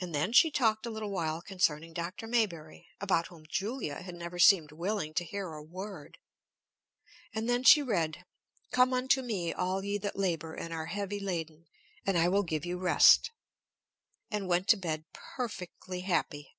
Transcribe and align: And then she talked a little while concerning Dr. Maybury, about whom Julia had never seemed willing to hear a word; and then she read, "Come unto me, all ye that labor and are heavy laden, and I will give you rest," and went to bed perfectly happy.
And 0.00 0.14
then 0.14 0.32
she 0.32 0.52
talked 0.52 0.86
a 0.86 0.90
little 0.90 1.10
while 1.10 1.42
concerning 1.42 1.92
Dr. 1.92 2.28
Maybury, 2.28 2.86
about 3.00 3.26
whom 3.26 3.44
Julia 3.50 4.02
had 4.02 4.14
never 4.14 4.38
seemed 4.38 4.70
willing 4.70 5.12
to 5.14 5.24
hear 5.24 5.52
a 5.52 5.60
word; 5.60 6.16
and 7.34 7.50
then 7.50 7.64
she 7.64 7.82
read, 7.82 8.24
"Come 8.70 8.94
unto 8.94 9.20
me, 9.20 9.52
all 9.52 9.82
ye 9.82 9.98
that 9.98 10.14
labor 10.14 10.54
and 10.54 10.72
are 10.72 10.86
heavy 10.86 11.18
laden, 11.18 11.66
and 12.06 12.16
I 12.16 12.28
will 12.28 12.44
give 12.44 12.64
you 12.64 12.78
rest," 12.78 13.32
and 14.30 14.46
went 14.46 14.68
to 14.68 14.76
bed 14.76 15.06
perfectly 15.12 16.02
happy. 16.02 16.56